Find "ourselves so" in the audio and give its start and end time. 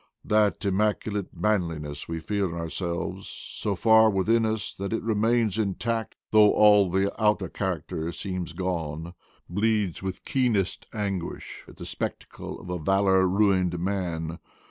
2.55-3.75